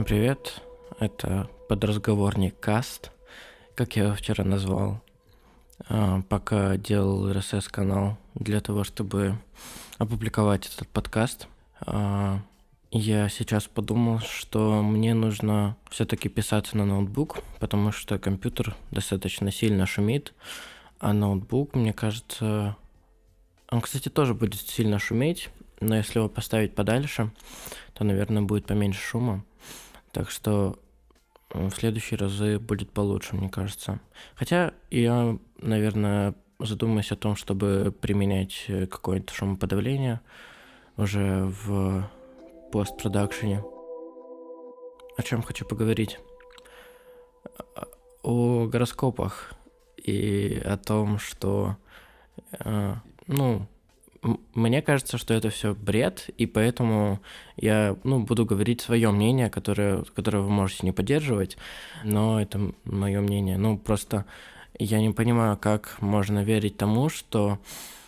Всем 0.00 0.06
привет! 0.06 0.62
Это 0.98 1.50
подразговорник 1.68 2.58
каст, 2.58 3.12
как 3.74 3.96
я 3.96 4.04
его 4.04 4.14
вчера 4.14 4.44
назвал. 4.44 5.02
А, 5.90 6.22
пока 6.22 6.78
делал 6.78 7.30
RSS-канал 7.30 8.16
для 8.34 8.62
того, 8.62 8.82
чтобы 8.82 9.38
опубликовать 9.98 10.72
этот 10.74 10.88
подкаст. 10.88 11.48
А, 11.82 12.38
я 12.90 13.28
сейчас 13.28 13.64
подумал, 13.64 14.20
что 14.20 14.82
мне 14.82 15.12
нужно 15.12 15.76
все-таки 15.90 16.30
писаться 16.30 16.78
на 16.78 16.86
ноутбук, 16.86 17.40
потому 17.58 17.92
что 17.92 18.18
компьютер 18.18 18.74
достаточно 18.90 19.52
сильно 19.52 19.84
шумит, 19.84 20.32
а 20.98 21.12
ноутбук, 21.12 21.74
мне 21.74 21.92
кажется, 21.92 22.74
он, 23.68 23.82
кстати, 23.82 24.08
тоже 24.08 24.32
будет 24.32 24.62
сильно 24.62 24.98
шуметь, 24.98 25.50
но 25.80 25.94
если 25.94 26.20
его 26.20 26.30
поставить 26.30 26.74
подальше, 26.74 27.30
то, 27.92 28.02
наверное, 28.04 28.40
будет 28.40 28.64
поменьше 28.64 29.02
шума. 29.02 29.44
Так 30.12 30.30
что 30.30 30.78
в 31.52 31.70
следующие 31.70 32.18
разы 32.18 32.58
будет 32.58 32.92
получше, 32.92 33.36
мне 33.36 33.48
кажется. 33.48 34.00
Хотя 34.34 34.72
я, 34.90 35.38
наверное, 35.58 36.34
задумаюсь 36.58 37.12
о 37.12 37.16
том, 37.16 37.36
чтобы 37.36 37.94
применять 38.00 38.66
какое-то 38.90 39.32
шумоподавление 39.32 40.20
уже 40.96 41.44
в 41.64 42.08
постпродакшене. 42.72 43.64
О 45.16 45.22
чем 45.22 45.42
хочу 45.42 45.64
поговорить? 45.66 46.18
О 48.22 48.66
гороскопах 48.66 49.54
и 49.96 50.60
о 50.64 50.76
том, 50.76 51.18
что, 51.18 51.76
э, 52.58 52.94
ну, 53.26 53.66
мне 54.22 54.82
кажется, 54.82 55.16
что 55.16 55.32
это 55.32 55.48
все 55.50 55.74
бред, 55.74 56.28
и 56.36 56.46
поэтому 56.46 57.20
я 57.56 57.96
ну, 58.04 58.20
буду 58.20 58.44
говорить 58.44 58.80
свое 58.80 59.10
мнение, 59.10 59.48
которое, 59.48 60.04
которое 60.14 60.42
вы 60.42 60.50
можете 60.50 60.84
не 60.84 60.92
поддерживать, 60.92 61.56
но 62.04 62.40
это 62.40 62.72
мое 62.84 63.20
мнение. 63.20 63.56
Ну, 63.56 63.78
просто 63.78 64.26
я 64.78 65.00
не 65.00 65.10
понимаю, 65.10 65.56
как 65.56 65.96
можно 66.00 66.44
верить 66.44 66.76
тому, 66.76 67.08
что 67.08 67.58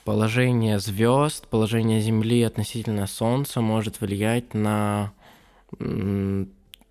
положение 0.04 0.78
звезд, 0.78 1.46
положение 1.48 2.00
Земли 2.00 2.42
относительно 2.42 3.06
Солнца 3.06 3.60
может 3.60 4.00
влиять 4.00 4.52
на 4.52 5.12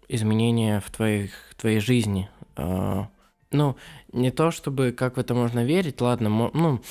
изменения 0.08 0.80
в 0.80 0.90
твоих, 0.90 1.32
твоей 1.58 1.80
жизни. 1.80 2.30
А, 2.56 3.08
ну, 3.52 3.76
не 4.14 4.32
то 4.32 4.50
чтобы 4.52 4.92
как 4.92 5.18
в 5.18 5.20
это 5.20 5.36
можно 5.36 5.64
верить, 5.64 6.02
ладно, 6.02 6.30
ну, 6.54 6.82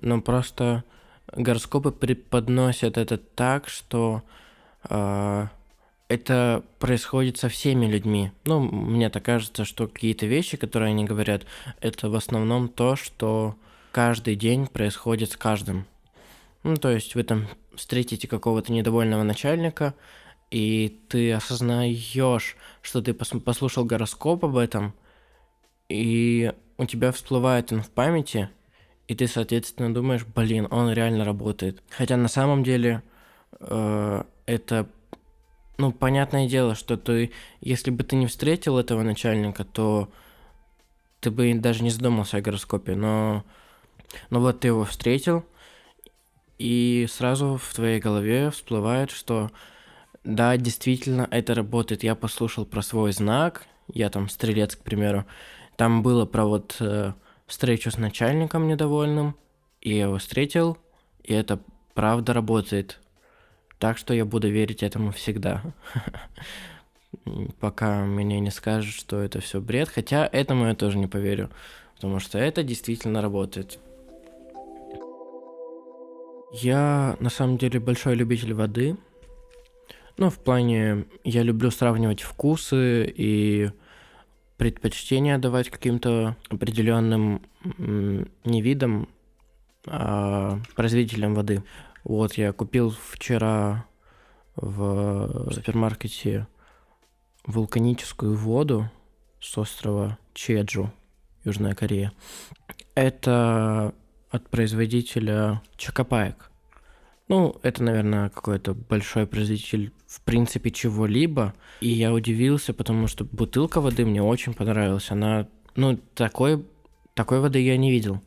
но 0.00 0.20
просто 0.20 0.84
гороскопы 1.32 1.92
преподносят 1.92 2.98
это 2.98 3.18
так, 3.18 3.68
что 3.68 4.22
э, 4.88 5.46
это 6.08 6.64
происходит 6.78 7.38
со 7.38 7.48
всеми 7.48 7.86
людьми. 7.86 8.32
Ну, 8.44 8.60
мне 8.60 9.10
так 9.10 9.24
кажется, 9.24 9.64
что 9.64 9.86
какие-то 9.86 10.26
вещи, 10.26 10.56
которые 10.56 10.90
они 10.90 11.04
говорят, 11.04 11.44
это 11.80 12.08
в 12.10 12.14
основном 12.14 12.68
то, 12.68 12.96
что 12.96 13.54
каждый 13.92 14.36
день 14.36 14.66
происходит 14.66 15.32
с 15.32 15.36
каждым. 15.36 15.86
Ну, 16.62 16.76
то 16.76 16.90
есть 16.90 17.14
вы 17.14 17.22
там 17.22 17.46
встретите 17.74 18.28
какого-то 18.28 18.72
недовольного 18.72 19.22
начальника, 19.22 19.94
и 20.50 20.98
ты 21.08 21.32
осознаешь, 21.32 22.56
что 22.82 23.00
ты 23.00 23.14
послушал 23.14 23.84
гороскоп 23.84 24.44
об 24.44 24.56
этом, 24.56 24.94
и 25.88 26.52
у 26.76 26.84
тебя 26.86 27.12
всплывает 27.12 27.72
он 27.72 27.82
в 27.82 27.90
памяти– 27.90 28.48
и 29.10 29.14
ты, 29.16 29.26
соответственно, 29.26 29.92
думаешь, 29.92 30.24
блин, 30.24 30.68
он 30.70 30.92
реально 30.92 31.24
работает. 31.24 31.82
Хотя 31.90 32.16
на 32.16 32.28
самом 32.28 32.62
деле 32.62 33.02
э, 33.58 34.22
это, 34.46 34.86
ну, 35.78 35.90
понятное 35.90 36.48
дело, 36.48 36.76
что 36.76 36.96
ты, 36.96 37.32
если 37.60 37.90
бы 37.90 38.04
ты 38.04 38.14
не 38.14 38.28
встретил 38.28 38.78
этого 38.78 39.02
начальника, 39.02 39.64
то 39.64 40.08
ты 41.18 41.32
бы 41.32 41.52
даже 41.54 41.82
не 41.82 41.90
задумался 41.90 42.36
о 42.36 42.40
гороскопе, 42.40 42.94
но, 42.94 43.44
но 44.30 44.38
вот 44.38 44.60
ты 44.60 44.68
его 44.68 44.84
встретил, 44.84 45.44
и 46.58 47.08
сразу 47.10 47.56
в 47.60 47.74
твоей 47.74 47.98
голове 47.98 48.52
всплывает, 48.52 49.10
что 49.10 49.50
да, 50.22 50.56
действительно, 50.56 51.26
это 51.32 51.56
работает. 51.56 52.04
Я 52.04 52.14
послушал 52.14 52.64
про 52.64 52.80
свой 52.80 53.10
знак, 53.10 53.66
я 53.92 54.08
там 54.08 54.28
стрелец, 54.28 54.76
к 54.76 54.84
примеру, 54.84 55.26
там 55.76 56.04
было 56.04 56.26
про 56.26 56.44
вот 56.44 56.76
э, 56.78 57.14
встречу 57.50 57.90
с 57.90 57.98
начальником 57.98 58.68
недовольным, 58.68 59.36
и 59.80 59.94
я 59.94 60.04
его 60.04 60.18
встретил, 60.18 60.78
и 61.24 61.34
это 61.34 61.60
правда 61.94 62.32
работает. 62.32 63.00
Так 63.78 63.98
что 63.98 64.14
я 64.14 64.24
буду 64.24 64.48
верить 64.48 64.82
этому 64.82 65.10
всегда. 65.10 65.62
Пока 67.60 68.04
мне 68.04 68.38
не 68.38 68.50
скажут, 68.50 68.94
что 68.94 69.20
это 69.20 69.40
все 69.40 69.60
бред. 69.60 69.88
Хотя 69.88 70.28
этому 70.30 70.66
я 70.66 70.74
тоже 70.74 70.98
не 70.98 71.06
поверю. 71.06 71.50
Потому 71.96 72.20
что 72.20 72.38
это 72.38 72.62
действительно 72.62 73.20
работает. 73.20 73.78
Я 76.52 77.16
на 77.20 77.30
самом 77.30 77.58
деле 77.58 77.80
большой 77.80 78.14
любитель 78.14 78.54
воды. 78.54 78.96
Ну, 80.18 80.30
в 80.30 80.38
плане, 80.38 81.06
я 81.24 81.42
люблю 81.42 81.70
сравнивать 81.70 82.20
вкусы 82.20 83.12
и 83.16 83.70
предпочтение 84.60 85.38
давать 85.38 85.70
каким-то 85.70 86.36
определенным 86.50 87.40
не 88.44 88.60
видам, 88.60 89.08
а 89.86 90.60
производителям 90.76 91.34
воды. 91.34 91.64
Вот 92.04 92.34
я 92.34 92.52
купил 92.52 92.90
вчера 92.90 93.86
в 94.56 95.50
супермаркете 95.50 96.46
вулканическую 97.46 98.36
воду 98.36 98.90
с 99.40 99.56
острова 99.56 100.18
Чеджу, 100.34 100.92
Южная 101.42 101.74
Корея. 101.74 102.12
Это 102.94 103.94
от 104.28 104.50
производителя 104.50 105.62
Чакапаек. 105.78 106.49
Ну, 107.30 107.60
это, 107.62 107.84
наверное, 107.84 108.28
какой-то 108.28 108.74
большой 108.74 109.24
производитель, 109.24 109.92
в 110.08 110.20
принципе, 110.22 110.72
чего-либо. 110.72 111.54
И 111.80 111.86
я 111.86 112.12
удивился, 112.12 112.74
потому 112.74 113.06
что 113.06 113.24
бутылка 113.24 113.80
воды 113.80 114.04
мне 114.04 114.20
очень 114.20 114.52
понравилась. 114.52 115.12
Она, 115.12 115.46
ну, 115.76 115.96
такой, 116.16 116.66
такой 117.14 117.38
воды 117.38 117.60
я 117.60 117.76
не 117.76 117.92
видел. 117.92 118.20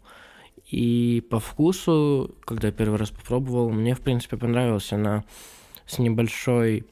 И 0.72 1.22
по 1.30 1.42
вкусу, 1.42 2.34
когда 2.46 2.70
я 2.70 2.74
первый 2.74 2.98
раз 2.98 3.10
попробовал, 3.10 3.70
мне, 3.72 3.94
в 3.94 4.00
принципе, 4.00 4.38
понравилась. 4.38 4.94
Она 4.94 5.26
с 5.86 6.00
небольшой... 6.00 6.88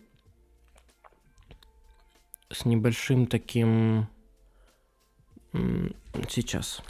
С 2.52 2.66
небольшим 2.66 3.26
таким... 3.26 4.10
Сейчас. 6.28 6.82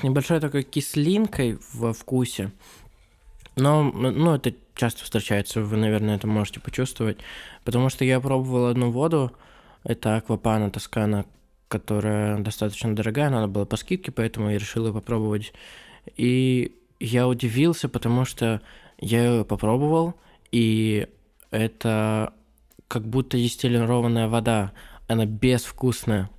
С 0.00 0.02
небольшой 0.02 0.40
такой 0.40 0.62
кислинкой 0.62 1.58
во 1.74 1.92
вкусе. 1.92 2.52
Но, 3.56 3.82
ну, 3.82 4.34
это 4.34 4.54
часто 4.74 5.04
встречается, 5.04 5.60
вы, 5.60 5.76
наверное, 5.76 6.16
это 6.16 6.26
можете 6.26 6.60
почувствовать. 6.60 7.18
Потому 7.64 7.90
что 7.90 8.04
я 8.04 8.20
пробовал 8.20 8.66
одну 8.66 8.90
воду, 8.90 9.32
это 9.84 10.16
Аквапана 10.16 10.70
Тоскана, 10.70 11.26
которая 11.68 12.38
достаточно 12.38 12.94
дорогая, 12.96 13.28
надо 13.28 13.46
было 13.46 13.64
по 13.66 13.76
скидке, 13.76 14.10
поэтому 14.10 14.50
я 14.50 14.58
решил 14.58 14.86
ее 14.86 14.92
попробовать. 14.92 15.52
И 16.16 16.74
я 16.98 17.28
удивился, 17.28 17.88
потому 17.88 18.24
что 18.24 18.62
я 18.98 19.24
ее 19.24 19.44
попробовал, 19.44 20.14
и 20.50 21.08
это 21.50 22.32
как 22.88 23.06
будто 23.06 23.36
дистиллированная 23.36 24.28
вода, 24.28 24.72
она 25.08 25.26
безвкусная. 25.26 26.30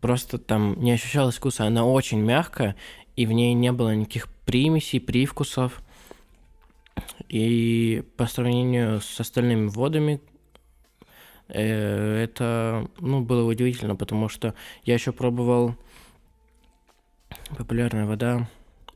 Просто 0.00 0.38
там 0.38 0.80
не 0.80 0.92
ощущалось 0.92 1.36
вкуса. 1.36 1.64
Она 1.64 1.84
очень 1.84 2.20
мягкая, 2.20 2.76
и 3.16 3.26
в 3.26 3.32
ней 3.32 3.54
не 3.54 3.72
было 3.72 3.94
никаких 3.94 4.28
примесей, 4.44 5.00
привкусов. 5.00 5.82
И 7.28 8.04
по 8.16 8.26
сравнению 8.26 9.00
с 9.00 9.20
остальными 9.20 9.68
водами, 9.68 10.20
э, 11.48 12.22
это 12.22 12.88
ну, 13.00 13.20
было 13.20 13.48
удивительно, 13.48 13.96
потому 13.96 14.28
что 14.28 14.54
я 14.84 14.94
еще 14.94 15.12
пробовал 15.12 15.74
популярная 17.56 18.06
вода 18.06 18.48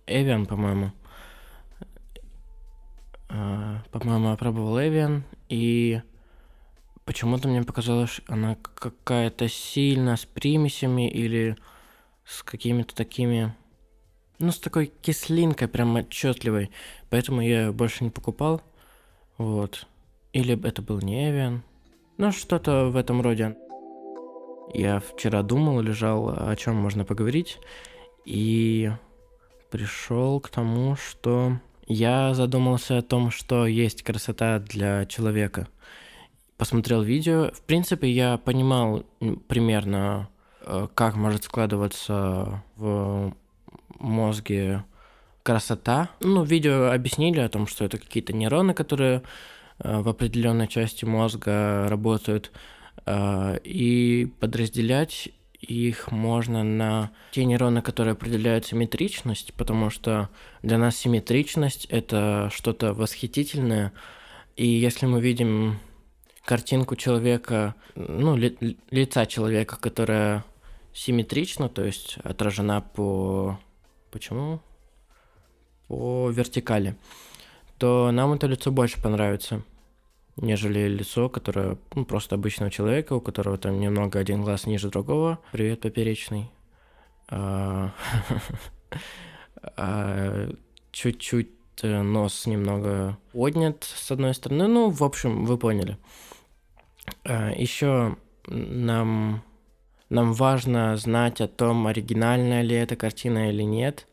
Эвиан, 0.06 0.46
по-моему. 0.46 0.92
А, 3.28 3.82
по-моему, 3.90 4.30
я 4.30 4.36
пробовал 4.36 4.78
Эвиан, 4.80 5.24
и 5.48 6.02
Почему-то 7.04 7.48
мне 7.48 7.62
показалось, 7.62 8.20
она 8.28 8.56
какая-то 8.74 9.48
сильно 9.48 10.16
с 10.16 10.24
примесями 10.24 11.10
или 11.10 11.56
с 12.24 12.42
какими-то 12.42 12.94
такими... 12.94 13.54
Ну, 14.38 14.52
с 14.52 14.58
такой 14.58 14.92
кислинкой 15.02 15.68
прям 15.68 15.96
отчетливой. 15.96 16.70
Поэтому 17.10 17.40
я 17.40 17.66
ее 17.66 17.72
больше 17.72 18.04
не 18.04 18.10
покупал. 18.10 18.62
Вот. 19.36 19.86
Или 20.32 20.60
это 20.66 20.82
был 20.82 21.00
не 21.00 21.30
Эвиан. 21.30 21.62
Ну, 22.18 22.32
что-то 22.32 22.86
в 22.86 22.96
этом 22.96 23.20
роде. 23.20 23.56
Я 24.72 25.00
вчера 25.00 25.42
думал, 25.42 25.80
лежал, 25.80 26.28
о 26.28 26.54
чем 26.56 26.76
можно 26.76 27.04
поговорить. 27.04 27.58
И 28.24 28.90
пришел 29.70 30.38
к 30.40 30.48
тому, 30.48 30.96
что 30.96 31.58
я 31.86 32.34
задумался 32.34 32.98
о 32.98 33.02
том, 33.02 33.30
что 33.30 33.66
есть 33.66 34.02
красота 34.02 34.58
для 34.60 35.04
человека. 35.06 35.68
Посмотрел 36.56 37.02
видео. 37.02 37.50
В 37.52 37.62
принципе, 37.62 38.10
я 38.10 38.38
понимал 38.38 39.04
примерно, 39.48 40.28
э, 40.60 40.88
как 40.94 41.16
может 41.16 41.44
складываться 41.44 42.62
в 42.76 43.34
мозге 43.98 44.84
красота. 45.42 46.10
Ну, 46.20 46.44
видео 46.44 46.92
объяснили 46.92 47.40
о 47.40 47.48
том, 47.48 47.66
что 47.66 47.84
это 47.84 47.98
какие-то 47.98 48.32
нейроны, 48.32 48.74
которые 48.74 49.22
э, 49.78 50.00
в 50.00 50.08
определенной 50.08 50.68
части 50.68 51.04
мозга 51.04 51.86
работают, 51.88 52.52
э, 53.06 53.58
и 53.64 54.32
подразделять 54.40 55.30
их 55.60 56.10
можно 56.10 56.64
на 56.64 57.12
те 57.30 57.44
нейроны, 57.44 57.82
которые 57.82 58.12
определяют 58.12 58.66
симметричность, 58.66 59.54
потому 59.54 59.90
что 59.90 60.28
для 60.62 60.76
нас 60.76 60.96
симметричность— 60.96 61.84
это 61.90 62.50
что-то 62.52 62.94
восхитительное. 62.94 63.92
И 64.56 64.66
если 64.66 65.06
мы 65.06 65.20
видим 65.20 65.78
картинку 66.44 66.96
человека, 66.96 67.74
ну, 67.94 68.36
ли, 68.36 68.56
лица 68.90 69.26
человека, 69.26 69.76
которая 69.76 70.44
симметрична, 70.92 71.68
то 71.68 71.84
есть 71.84 72.18
отражена 72.22 72.80
по... 72.80 73.58
Почему? 74.10 74.60
По 75.88 76.30
вертикали, 76.30 76.96
то 77.78 78.10
нам 78.12 78.32
это 78.32 78.46
лицо 78.46 78.70
больше 78.70 79.00
понравится 79.00 79.62
нежели 80.36 80.88
лицо, 80.88 81.28
которое 81.28 81.78
ну, 81.94 82.04
просто 82.04 82.36
обычного 82.36 82.70
человека, 82.70 83.14
у 83.14 83.20
которого 83.20 83.58
там 83.58 83.80
немного 83.80 84.18
один 84.18 84.42
глаз 84.42 84.66
ниже 84.66 84.88
другого. 84.88 85.38
Привет, 85.52 85.80
поперечный. 85.80 86.50
А, 87.28 87.92
а, 89.76 90.50
чуть-чуть 90.90 91.50
э, 91.82 92.02
нос 92.02 92.46
немного 92.46 93.18
поднят 93.32 93.84
с 93.84 94.10
одной 94.10 94.34
стороны. 94.34 94.68
Ну, 94.68 94.90
в 94.90 95.02
общем, 95.02 95.44
вы 95.44 95.58
поняли. 95.58 95.98
А, 97.24 97.50
Еще 97.50 98.16
нам, 98.46 99.42
нам 100.08 100.32
важно 100.32 100.96
знать 100.96 101.40
о 101.40 101.48
том, 101.48 101.86
оригинальная 101.86 102.62
ли 102.62 102.76
эта 102.76 102.96
картина 102.96 103.50
или 103.50 103.62
нет 103.62 104.06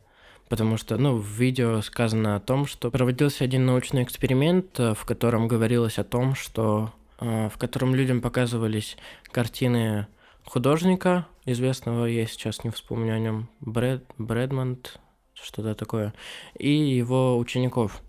потому 0.50 0.76
что, 0.76 0.98
ну, 0.98 1.16
в 1.16 1.24
видео 1.24 1.80
сказано 1.80 2.36
о 2.36 2.40
том, 2.40 2.66
что 2.66 2.90
проводился 2.90 3.44
один 3.44 3.64
научный 3.64 4.02
эксперимент, 4.02 4.78
э, 4.80 4.94
в 4.94 5.04
котором 5.06 5.46
говорилось 5.46 5.98
о 5.98 6.04
том, 6.04 6.34
что 6.34 6.92
э, 7.20 7.48
в 7.48 7.56
котором 7.56 7.94
людям 7.94 8.20
показывались 8.20 8.96
картины 9.30 10.08
художника, 10.44 11.26
известного, 11.46 12.04
я 12.06 12.26
сейчас 12.26 12.64
не 12.64 12.70
вспомню 12.70 13.14
о 13.14 13.20
нем, 13.20 13.48
Брэд, 13.60 14.04
Брэдмонт, 14.18 14.98
что-то 15.34 15.76
такое, 15.76 16.12
и 16.58 16.70
его 16.70 17.38
учеников. 17.38 18.02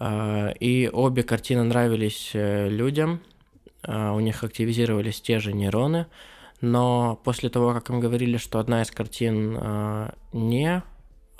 Э, 0.00 0.52
и 0.58 0.90
обе 0.92 1.22
картины 1.22 1.62
нравились 1.62 2.32
людям, 2.34 3.20
у 3.86 4.20
них 4.20 4.44
активизировались 4.44 5.20
те 5.20 5.38
же 5.38 5.52
нейроны, 5.52 6.06
но 6.60 7.20
после 7.24 7.48
того, 7.50 7.72
как 7.72 7.90
им 7.90 8.00
говорили, 8.00 8.36
что 8.36 8.58
одна 8.58 8.82
из 8.82 8.90
картин 8.90 9.58
не 10.32 10.82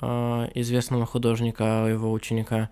а, 0.05 0.49
известного 0.53 1.05
художника, 1.05 1.87
его 1.87 2.11
ученика, 2.11 2.69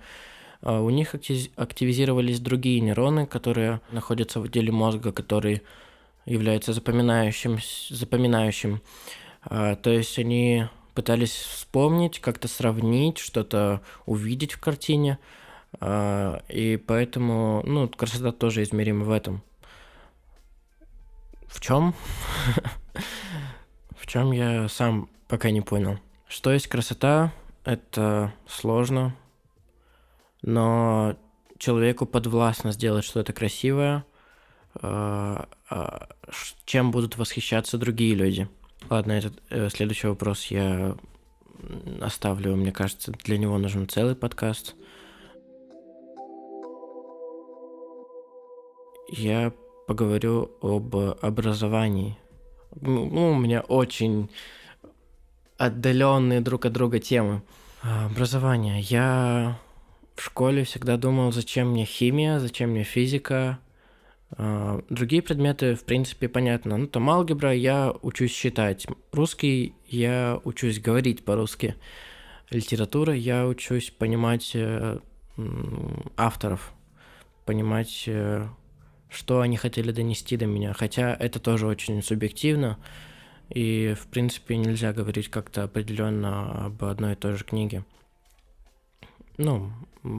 а, 0.62 0.81
у 0.81 0.89
них 0.89 1.15
активизировались 1.15 2.41
другие 2.41 2.81
нейроны, 2.81 3.25
которые 3.25 3.79
находятся 3.91 4.41
в 4.41 4.44
отделе 4.44 4.71
мозга, 4.71 5.13
который 5.13 5.62
является 6.25 6.73
запоминающим. 6.73 7.59
запоминающим. 7.89 8.81
А, 9.44 9.75
то 9.77 9.91
есть 9.91 10.19
они 10.19 10.65
пытались 10.94 11.31
вспомнить, 11.31 12.19
как-то 12.19 12.50
сравнить, 12.50 13.18
что-то 13.18 13.81
увидеть 14.06 14.51
в 14.51 14.59
картине. 14.59 15.19
И 15.81 16.83
поэтому, 16.85 17.63
ну, 17.65 17.88
красота 17.88 18.33
тоже 18.33 18.63
измерима 18.63 19.06
в 19.06 19.12
этом. 19.12 19.41
В 21.51 21.59
чем? 21.59 21.94
В 23.95 24.07
чем 24.07 24.31
я 24.31 24.68
сам 24.68 25.09
пока 25.27 25.51
не 25.51 25.62
понял. 25.62 26.00
Что 26.27 26.51
есть 26.51 26.68
красота? 26.68 27.33
Это 27.63 28.33
сложно, 28.48 29.15
но 30.42 31.15
человеку 31.59 32.07
подвластно 32.07 32.71
сделать 32.71 33.06
что-то 33.06 33.33
красивое, 33.33 34.03
а, 34.75 35.48
а, 35.69 36.09
чем 36.65 36.89
будут 36.89 37.18
восхищаться 37.18 37.77
другие 37.77 38.15
люди. 38.15 38.47
Ладно, 38.89 39.12
этот 39.12 39.44
э, 39.50 39.69
следующий 39.69 40.07
вопрос 40.07 40.45
я 40.45 40.97
оставлю, 42.01 42.56
мне 42.56 42.71
кажется, 42.71 43.12
для 43.12 43.38
него 43.38 43.59
нужен 43.59 43.88
целый 43.88 44.15
подкаст. 44.15 44.75
Я 49.07 49.54
поговорю 49.92 50.52
об 50.62 50.96
образовании. 50.96 52.18
Ну, 52.80 53.32
у 53.32 53.36
меня 53.36 53.60
очень 53.60 54.30
отдаленные 55.58 56.40
друг 56.40 56.66
от 56.66 56.72
друга 56.72 57.00
темы. 57.00 57.42
А, 57.84 58.06
образование. 58.06 58.80
Я 58.80 59.60
в 60.16 60.24
школе 60.24 60.64
всегда 60.64 60.96
думал, 60.96 61.34
зачем 61.34 61.72
мне 61.72 61.84
химия, 61.84 62.40
зачем 62.40 62.70
мне 62.70 62.84
физика. 62.84 63.60
А, 64.38 64.82
другие 64.90 65.22
предметы, 65.22 65.76
в 65.76 65.84
принципе, 65.84 66.30
понятно. 66.30 66.78
Ну, 66.78 66.88
там 66.88 67.10
алгебра, 67.10 67.54
я 67.54 67.94
учусь 68.02 68.32
считать. 68.32 68.88
Русский, 69.12 69.76
я 69.90 70.40
учусь 70.46 70.80
говорить 70.80 71.26
по-русски. 71.26 71.76
Литература, 72.50 73.14
я 73.14 73.46
учусь 73.46 73.92
понимать 73.92 74.52
э, 74.54 75.00
авторов, 76.16 76.72
понимать, 77.46 78.06
э, 78.08 78.48
что 79.12 79.42
они 79.42 79.58
хотели 79.58 79.92
донести 79.92 80.38
до 80.38 80.46
меня. 80.46 80.74
Хотя 80.74 81.13
это 81.13 81.40
тоже 81.40 81.68
очень 81.68 82.02
субъективно. 82.02 82.80
И, 83.50 83.94
в 84.00 84.08
принципе, 84.08 84.56
нельзя 84.56 84.94
говорить 84.94 85.28
как-то 85.28 85.63
определенно 85.63 86.66
об 86.68 86.84
одной 86.86 87.13
и 87.13 87.16
той 87.18 87.36
же 87.36 87.44
книге. 87.44 87.84
Ну, 89.38 89.72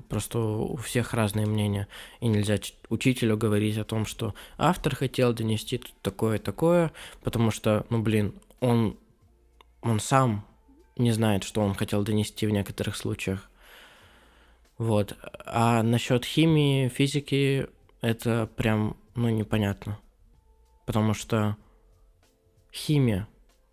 просто 0.09 0.39
у 0.39 0.77
всех 0.77 1.15
разные 1.15 1.47
мнения. 1.47 1.89
И 2.21 2.29
нельзя 2.29 2.59
учителю 2.91 3.39
говорить 3.39 3.79
о 3.79 3.85
том, 3.85 4.05
что 4.05 4.35
автор 4.59 4.95
хотел 4.95 5.33
донести 5.33 5.83
такое-такое, 6.03 6.93
потому 7.23 7.51
что, 7.51 7.87
ну, 7.89 8.03
блин, 8.03 8.35
он, 8.61 8.99
он 9.81 10.01
сам 10.01 10.47
не 10.97 11.13
знает, 11.13 11.45
что 11.45 11.63
он 11.63 11.75
хотел 11.75 12.05
донести 12.05 12.47
в 12.47 12.51
некоторых 12.51 12.97
случаях. 12.97 13.49
Вот. 14.77 15.17
А 15.47 15.83
насчет 15.83 16.27
химии, 16.27 16.89
физики, 16.89 17.69
это 18.03 18.49
прям, 18.57 18.97
ну, 19.15 19.31
непонятно. 19.31 19.99
Потому 20.85 21.15
что 21.15 21.57
химия. 22.73 23.27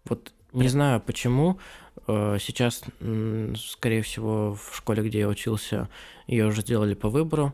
Вот 0.06 0.32
не 0.54 0.68
знаю 0.68 1.02
почему. 1.02 1.60
Э, 2.08 2.38
сейчас, 2.40 2.84
скорее 3.58 4.02
всего, 4.02 4.56
в 4.56 4.76
школе, 4.76 5.04
где 5.04 5.20
я 5.20 5.28
учился, 5.28 5.90
ее 6.28 6.48
уже 6.48 6.62
сделали 6.62 6.94
по 6.94 7.10
выбору, 7.10 7.54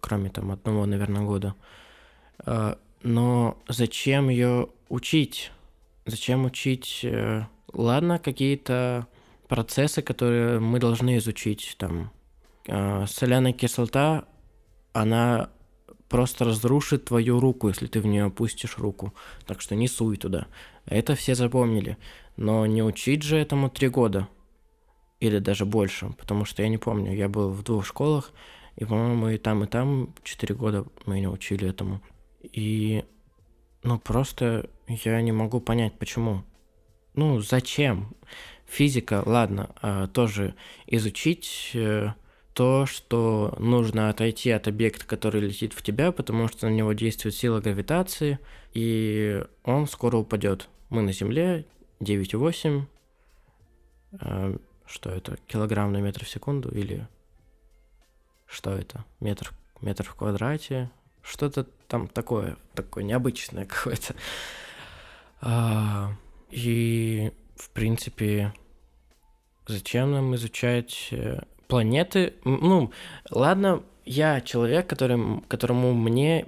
кроме 0.00 0.30
там 0.30 0.50
одного, 0.52 0.86
наверное, 0.86 1.22
года. 1.22 1.54
Э, 2.46 2.76
но 3.02 3.58
зачем 3.68 4.28
ее 4.28 4.68
учить? 4.88 5.52
Зачем 6.06 6.44
учить? 6.44 7.00
Э, 7.04 7.46
ладно, 7.72 8.18
какие-то 8.18 9.06
процессы, 9.48 10.02
которые 10.02 10.60
мы 10.60 10.78
должны 10.78 11.18
изучить. 11.18 11.76
Там 11.78 12.12
соляная 12.66 13.52
кислота, 13.52 14.24
она 14.92 15.50
просто 16.08 16.44
разрушит 16.44 17.06
твою 17.06 17.40
руку, 17.40 17.68
если 17.68 17.86
ты 17.86 18.00
в 18.00 18.06
нее 18.06 18.24
опустишь 18.24 18.78
руку. 18.78 19.14
Так 19.46 19.60
что 19.60 19.74
не 19.76 19.88
суй 19.88 20.16
туда. 20.16 20.48
Это 20.84 21.14
все 21.14 21.34
запомнили. 21.34 21.96
Но 22.36 22.66
не 22.66 22.82
учить 22.82 23.22
же 23.22 23.36
этому 23.36 23.70
три 23.70 23.88
года. 23.88 24.28
Или 25.20 25.38
даже 25.38 25.64
больше. 25.64 26.12
Потому 26.18 26.44
что 26.44 26.62
я 26.62 26.68
не 26.68 26.78
помню. 26.78 27.14
Я 27.14 27.28
был 27.28 27.50
в 27.50 27.62
двух 27.62 27.86
школах. 27.86 28.32
И, 28.76 28.84
по-моему, 28.84 29.28
и 29.28 29.38
там, 29.38 29.64
и 29.64 29.66
там 29.66 30.14
четыре 30.24 30.54
года 30.54 30.84
мы 31.06 31.20
не 31.20 31.28
учили 31.28 31.68
этому. 31.68 32.00
И, 32.42 33.04
ну, 33.82 33.98
просто 33.98 34.68
я 34.88 35.20
не 35.22 35.32
могу 35.32 35.60
понять, 35.60 35.98
почему. 35.98 36.44
Ну, 37.14 37.40
зачем? 37.40 38.14
Физика, 38.66 39.22
ладно, 39.26 39.70
а, 39.82 40.06
тоже 40.06 40.54
изучить 40.86 41.72
э, 41.74 42.14
то, 42.60 42.84
что 42.84 43.54
нужно 43.58 44.10
отойти 44.10 44.50
от 44.50 44.68
объекта, 44.68 45.06
который 45.06 45.40
летит 45.40 45.72
в 45.72 45.80
тебя, 45.80 46.12
потому 46.12 46.46
что 46.46 46.68
на 46.68 46.74
него 46.74 46.92
действует 46.92 47.34
сила 47.34 47.58
гравитации, 47.58 48.38
и 48.74 49.42
он 49.64 49.86
скоро 49.86 50.18
упадет. 50.18 50.68
Мы 50.90 51.00
на 51.00 51.10
Земле 51.10 51.64
9,8. 52.00 52.82
Э, 54.20 54.58
что 54.84 55.08
это? 55.08 55.38
Килограмм 55.46 55.90
на 55.90 56.02
метр 56.02 56.26
в 56.26 56.28
секунду 56.28 56.68
или 56.68 57.08
что 58.46 58.74
это? 58.74 59.06
Метр, 59.20 59.54
метр 59.80 60.04
в 60.04 60.14
квадрате? 60.14 60.90
Что-то 61.22 61.66
там 61.88 62.08
такое, 62.08 62.58
такое 62.74 63.04
необычное 63.04 63.64
какое-то. 63.64 64.14
А, 65.40 66.12
и, 66.50 67.32
в 67.56 67.70
принципе, 67.70 68.52
Зачем 69.70 70.10
нам 70.10 70.34
изучать 70.34 71.10
э, 71.12 71.42
планеты? 71.70 72.34
Ну, 72.44 72.90
ладно, 73.30 73.82
я 74.04 74.40
человек, 74.40 74.88
которым, 74.88 75.42
которому 75.48 75.94
мне... 75.94 76.46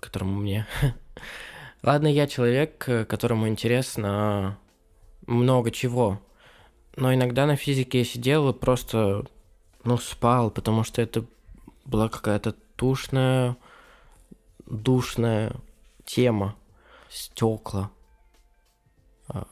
Которому 0.00 0.40
мне... 0.40 0.66
Ладно, 1.82 2.06
я 2.06 2.26
человек, 2.26 2.78
которому 2.78 3.46
интересно 3.46 4.58
много 5.26 5.70
чего. 5.70 6.18
Но 6.96 7.12
иногда 7.12 7.46
на 7.46 7.56
физике 7.56 7.98
я 7.98 8.04
сидел 8.04 8.48
и 8.48 8.54
просто, 8.54 9.26
ну, 9.84 9.98
спал, 9.98 10.50
потому 10.50 10.82
что 10.82 11.02
это 11.02 11.26
была 11.84 12.08
какая-то 12.08 12.54
тушная, 12.76 13.56
душная 14.66 15.52
тема. 16.06 16.56
Стекла. 17.10 17.90
А, 19.34 19.46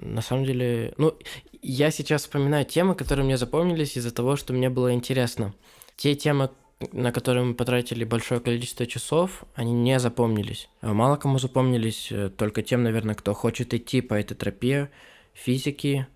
на 0.00 0.22
самом 0.22 0.44
деле, 0.44 0.94
ну, 0.98 1.14
я 1.62 1.90
сейчас 1.90 2.22
вспоминаю 2.22 2.64
темы, 2.64 2.94
которые 2.94 3.24
мне 3.24 3.36
запомнились 3.36 3.96
из-за 3.96 4.12
того, 4.12 4.36
что 4.36 4.52
мне 4.52 4.70
было 4.70 4.92
интересно. 4.92 5.54
Те 5.96 6.14
темы, 6.14 6.50
на 6.92 7.10
которые 7.10 7.44
мы 7.44 7.54
потратили 7.54 8.04
большое 8.04 8.40
количество 8.40 8.86
часов, 8.86 9.44
они 9.54 9.72
не 9.72 9.98
запомнились. 9.98 10.68
А 10.80 10.92
мало 10.92 11.16
кому 11.16 11.38
запомнились, 11.38 12.12
э, 12.12 12.28
только 12.28 12.62
тем, 12.62 12.82
наверное, 12.82 13.14
кто 13.14 13.34
хочет 13.34 13.74
идти 13.74 14.00
по 14.00 14.14
этой 14.14 14.34
тропе 14.34 14.90
физики, 15.32 16.06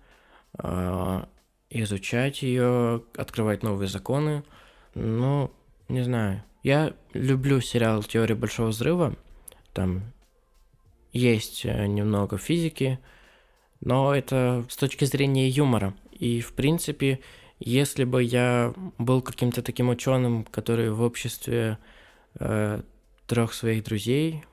изучать 1.73 2.43
ее, 2.43 3.03
открывать 3.17 3.63
новые 3.63 3.87
законы. 3.87 4.43
Ну, 4.93 5.51
не 5.89 6.03
знаю. 6.03 6.43
Я 6.61 6.93
люблю 7.13 7.59
сериал 7.59 8.03
«Теория 8.03 8.35
большого 8.35 8.67
взрыва». 8.67 9.15
Там 9.73 10.03
есть 11.13 11.65
э, 11.65 11.85
немного 11.87 12.37
физики, 12.37 12.99
но 13.79 14.13
это 14.13 14.65
с 14.69 14.75
точки 14.75 15.05
зрения 15.05 15.47
юмора. 15.47 15.93
И, 16.11 16.41
в 16.41 16.53
принципе, 16.53 17.19
если 17.59 18.03
бы 18.03 18.23
я 18.23 18.73
был 18.97 19.21
каким-то 19.21 19.61
таким 19.61 19.89
ученым, 19.89 20.43
который 20.45 20.91
в 20.91 21.01
обществе 21.01 21.77
э, 22.39 22.81
трех 23.27 23.53
своих 23.53 23.83
друзей 23.83 24.43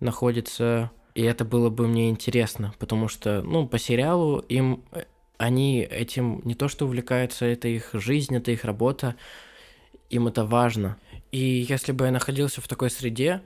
находится, 0.00 0.90
и 1.14 1.22
это 1.22 1.44
было 1.44 1.70
бы 1.70 1.86
мне 1.86 2.10
интересно, 2.10 2.74
потому 2.78 3.08
что, 3.08 3.42
ну, 3.42 3.68
по 3.68 3.78
сериалу 3.78 4.38
им 4.38 4.82
э, 4.92 5.04
они 5.36 5.80
этим 5.82 6.40
не 6.44 6.54
то 6.54 6.68
что 6.68 6.86
увлекаются, 6.86 7.44
это 7.44 7.68
их 7.68 7.90
жизнь, 7.92 8.34
это 8.34 8.50
их 8.50 8.64
работа, 8.64 9.16
им 10.10 10.26
это 10.26 10.44
важно. 10.44 10.96
И 11.32 11.66
если 11.68 11.92
бы 11.92 12.06
я 12.06 12.10
находился 12.10 12.60
в 12.60 12.68
такой 12.68 12.90
среде, 12.90 13.42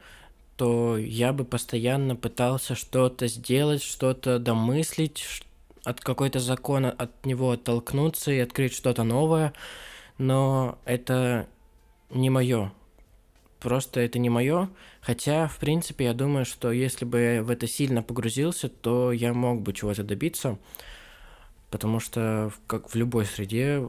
то 0.59 0.99
я 0.99 1.33
бы 1.33 1.45
постоянно 1.45 2.17
пытался 2.17 2.75
что-то 2.75 3.29
сделать, 3.29 3.81
что-то 3.81 4.41
домыслить, 4.41 5.25
от 5.85 6.01
какой-то 6.01 6.41
закона 6.41 6.91
от 6.91 7.25
него 7.25 7.53
оттолкнуться 7.53 8.33
и 8.33 8.41
открыть 8.41 8.75
что-то 8.75 9.05
новое, 9.05 9.55
но 10.19 10.77
это 10.85 11.47
не 12.11 12.29
мое. 12.29 12.73
Просто 13.61 14.01
это 14.01 14.19
не 14.19 14.31
мое. 14.31 14.69
Хотя, 15.01 15.47
в 15.47 15.59
принципе, 15.59 16.07
я 16.07 16.13
думаю, 16.13 16.45
что 16.45 16.73
если 16.73 17.05
бы 17.05 17.21
я 17.21 17.43
в 17.45 17.51
это 17.51 17.69
сильно 17.69 18.03
погрузился, 18.03 18.69
то 18.69 19.13
я 19.13 19.33
мог 19.35 19.63
бы 19.63 19.73
чего-то 19.73 20.03
добиться. 20.03 20.59
Потому 21.71 22.01
что, 22.01 22.53
как 22.67 22.91
в 22.91 22.97
любой 22.97 23.27
среде, 23.27 23.89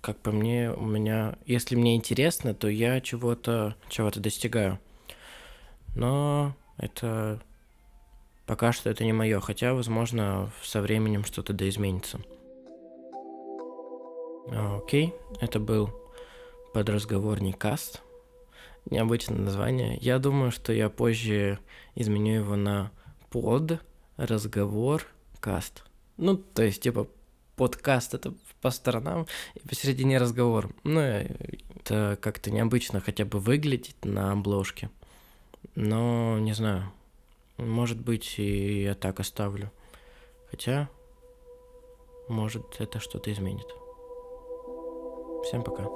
как 0.00 0.18
по 0.18 0.32
мне, 0.32 0.72
у 0.72 0.84
меня, 0.84 1.36
если 1.46 1.76
мне 1.76 1.94
интересно, 1.94 2.52
то 2.52 2.68
я 2.68 3.00
чего-то 3.00 3.76
чего-то 3.88 4.18
достигаю. 4.18 4.80
Но 5.94 6.54
это 6.76 7.42
пока 8.46 8.72
что 8.72 8.90
это 8.90 9.04
не 9.04 9.12
мое, 9.12 9.40
хотя, 9.40 9.74
возможно, 9.74 10.50
со 10.62 10.80
временем 10.80 11.24
что-то 11.24 11.52
да 11.52 11.68
изменится. 11.68 12.20
Окей, 14.48 15.14
это 15.40 15.60
был 15.60 15.90
подразговорный 16.72 17.52
каст. 17.52 18.02
Необычное 18.90 19.38
название. 19.38 19.98
Я 20.00 20.18
думаю, 20.18 20.50
что 20.50 20.72
я 20.72 20.88
позже 20.88 21.58
изменю 21.94 22.40
его 22.40 22.56
на 22.56 22.90
под 23.30 23.80
разговор 24.16 25.06
каст. 25.38 25.84
Ну, 26.16 26.36
то 26.36 26.62
есть, 26.62 26.82
типа, 26.82 27.06
подкаст 27.56 28.14
это 28.14 28.34
по 28.60 28.70
сторонам 28.70 29.26
и 29.54 29.60
посередине 29.68 30.18
разговор. 30.18 30.74
Ну, 30.82 31.00
это 31.00 32.18
как-то 32.20 32.50
необычно 32.50 33.00
хотя 33.00 33.24
бы 33.24 33.38
выглядеть 33.38 34.04
на 34.04 34.32
обложке. 34.32 34.90
Но 35.74 36.38
не 36.38 36.52
знаю. 36.52 36.90
Может 37.56 38.00
быть, 38.00 38.38
и 38.38 38.82
я 38.82 38.94
так 38.94 39.20
оставлю. 39.20 39.70
Хотя, 40.50 40.88
может, 42.28 42.80
это 42.80 42.98
что-то 43.00 43.32
изменит. 43.32 43.66
Всем 45.44 45.62
пока. 45.62 45.86